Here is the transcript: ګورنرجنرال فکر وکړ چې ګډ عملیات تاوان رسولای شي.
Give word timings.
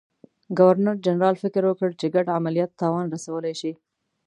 ګورنرجنرال 0.57 1.35
فکر 1.43 1.61
وکړ 1.67 1.89
چې 1.99 2.13
ګډ 2.15 2.27
عملیات 2.37 2.71
تاوان 2.81 3.05
رسولای 3.15 3.53
شي. 3.61 3.71